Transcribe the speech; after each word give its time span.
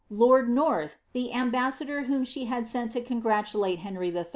Lord 0.09 0.49
North, 0.49 0.97
the 1.13 1.29
abaeeador 1.31 2.05
whom 2.05 2.23
she 2.25 2.45
had 2.45 2.65
sent 2.65 2.91
to 2.93 3.01
congratulate 3.01 3.77
Henry 3.85 4.09
IH. 4.09 4.25